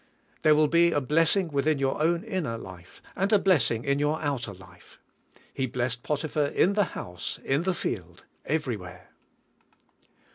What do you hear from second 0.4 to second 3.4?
There will be a blessing within your own inner life, and a